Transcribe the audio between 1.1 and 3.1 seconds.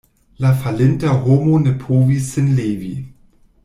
homo ne povis sin levi.